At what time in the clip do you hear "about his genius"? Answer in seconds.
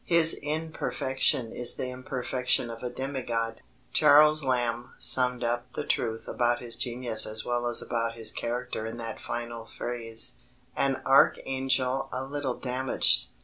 6.27-7.27